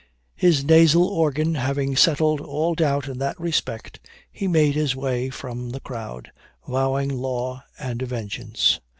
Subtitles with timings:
[0.35, 3.99] His nasal organ having settled all doubt in that respect,
[4.31, 6.31] he made his way from the crowd,
[6.67, 8.79] vowing law and vengeance.